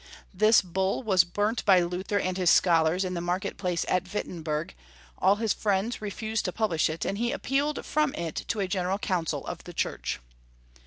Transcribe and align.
This 0.33 0.63
bull 0.63 1.03
was 1.03 1.23
burnt 1.23 1.63
by 1.63 1.81
Luther 1.81 2.17
and 2.17 2.35
his 2.35 2.49
scholars 2.49 3.05
in 3.05 3.13
the 3.13 3.21
market 3.21 3.55
place 3.59 3.85
at 3.87 4.11
Wittenberg, 4.11 4.73
all 5.19 5.35
his 5.35 5.53
friends 5.53 6.01
refused 6.01 6.43
to 6.45 6.51
publish 6.51 6.89
it, 6.89 7.05
and 7.05 7.19
he 7.19 7.31
appealed 7.31 7.85
from 7.85 8.15
it 8.15 8.35
to 8.47 8.61
a 8.61 8.67
General 8.67 8.97
Council 8.97 9.45
of 9.45 9.63
the 9.63 9.73
Church. 9.73 10.19